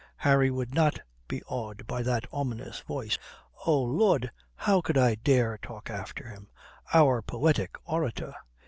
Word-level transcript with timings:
Harry 0.17 0.49
would 0.49 0.73
not 0.73 0.97
be 1.27 1.43
awed 1.43 1.85
by 1.85 2.01
that 2.01 2.25
ominous 2.33 2.79
voice. 2.79 3.19
"Oh 3.67 3.81
Lud, 3.83 4.31
how 4.55 4.81
could 4.81 4.97
I 4.97 5.13
dare 5.13 5.59
talk 5.59 5.91
after 5.91 6.27
him? 6.27 6.49
Our 6.91 7.21
poetic 7.21 7.75
orator!" 7.85 8.33